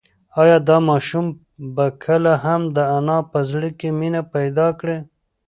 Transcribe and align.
ایا 0.41 0.57
دا 0.67 0.77
ماشوم 0.89 1.25
به 1.75 1.85
کله 2.03 2.33
هم 2.45 2.61
د 2.75 2.77
انا 2.97 3.17
په 3.31 3.39
زړه 3.51 3.69
کې 3.79 3.89
مینه 3.99 4.21
پیدا 4.33 4.67
کړي؟ 4.79 4.97